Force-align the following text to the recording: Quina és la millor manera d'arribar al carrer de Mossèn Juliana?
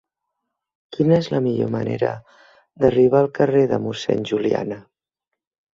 Quina 0.95 1.19
és 1.23 1.29
la 1.33 1.41
millor 1.49 1.69
manera 1.77 2.15
d'arribar 2.85 3.23
al 3.27 3.33
carrer 3.39 3.63
de 3.75 3.81
Mossèn 3.87 4.29
Juliana? 4.33 4.85